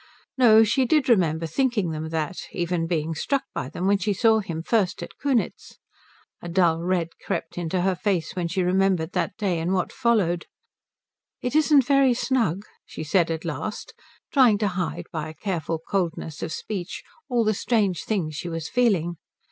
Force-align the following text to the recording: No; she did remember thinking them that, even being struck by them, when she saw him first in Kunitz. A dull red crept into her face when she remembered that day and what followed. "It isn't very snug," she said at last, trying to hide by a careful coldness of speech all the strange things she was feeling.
No; 0.35 0.63
she 0.63 0.83
did 0.85 1.07
remember 1.09 1.45
thinking 1.45 1.91
them 1.91 2.09
that, 2.09 2.37
even 2.53 2.87
being 2.87 3.13
struck 3.13 3.43
by 3.53 3.69
them, 3.69 3.85
when 3.85 3.99
she 3.99 4.13
saw 4.13 4.39
him 4.39 4.63
first 4.63 5.03
in 5.03 5.09
Kunitz. 5.21 5.77
A 6.41 6.49
dull 6.49 6.81
red 6.81 7.09
crept 7.23 7.55
into 7.55 7.81
her 7.83 7.93
face 7.93 8.31
when 8.35 8.47
she 8.47 8.63
remembered 8.63 9.11
that 9.11 9.37
day 9.37 9.59
and 9.59 9.73
what 9.73 9.91
followed. 9.93 10.47
"It 11.43 11.55
isn't 11.55 11.85
very 11.85 12.15
snug," 12.15 12.63
she 12.83 13.03
said 13.03 13.29
at 13.29 13.45
last, 13.45 13.93
trying 14.33 14.57
to 14.57 14.69
hide 14.69 15.05
by 15.11 15.29
a 15.29 15.35
careful 15.35 15.77
coldness 15.87 16.41
of 16.41 16.51
speech 16.51 17.03
all 17.29 17.43
the 17.43 17.53
strange 17.53 18.03
things 18.03 18.35
she 18.35 18.49
was 18.49 18.67
feeling. 18.67 19.17